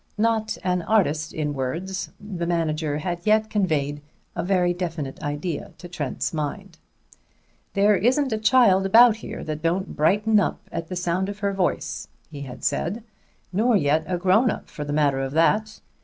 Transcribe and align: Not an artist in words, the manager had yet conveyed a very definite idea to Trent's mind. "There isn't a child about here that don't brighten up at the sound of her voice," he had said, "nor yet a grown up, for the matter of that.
Not 0.17 0.57
an 0.63 0.81
artist 0.81 1.31
in 1.31 1.53
words, 1.53 2.09
the 2.19 2.47
manager 2.47 2.97
had 2.97 3.21
yet 3.23 3.51
conveyed 3.51 4.01
a 4.35 4.43
very 4.43 4.73
definite 4.73 5.21
idea 5.21 5.73
to 5.77 5.87
Trent's 5.87 6.33
mind. 6.33 6.79
"There 7.75 7.95
isn't 7.95 8.33
a 8.33 8.39
child 8.39 8.87
about 8.87 9.17
here 9.17 9.43
that 9.43 9.61
don't 9.61 9.95
brighten 9.95 10.39
up 10.39 10.67
at 10.71 10.87
the 10.87 10.95
sound 10.95 11.29
of 11.29 11.37
her 11.45 11.53
voice," 11.53 12.07
he 12.31 12.41
had 12.41 12.63
said, 12.63 13.03
"nor 13.53 13.77
yet 13.77 14.03
a 14.07 14.17
grown 14.17 14.49
up, 14.49 14.71
for 14.71 14.83
the 14.83 14.91
matter 14.91 15.19
of 15.19 15.33
that. 15.33 15.79